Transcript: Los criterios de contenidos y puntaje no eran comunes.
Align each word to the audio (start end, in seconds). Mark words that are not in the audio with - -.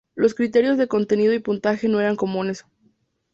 Los 0.15 0.33
criterios 0.33 0.79
de 0.79 0.87
contenidos 0.87 1.35
y 1.35 1.39
puntaje 1.39 1.87
no 1.87 1.99
eran 1.99 2.15
comunes. 2.15 2.65